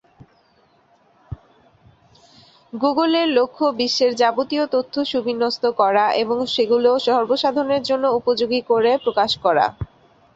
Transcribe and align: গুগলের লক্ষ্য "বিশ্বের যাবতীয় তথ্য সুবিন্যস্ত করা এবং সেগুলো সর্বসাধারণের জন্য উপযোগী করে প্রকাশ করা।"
গুগলের 2.73 3.27
লক্ষ্য 3.29 3.65
"বিশ্বের 3.79 4.11
যাবতীয় 4.15 4.65
তথ্য 4.67 4.95
সুবিন্যস্ত 5.11 5.63
করা 5.79 6.05
এবং 6.23 6.37
সেগুলো 6.53 6.89
সর্বসাধারণের 7.07 7.83
জন্য 7.89 8.05
উপযোগী 8.19 8.59
করে 8.69 8.91
প্রকাশ 9.03 9.31
করা।" 9.43 9.65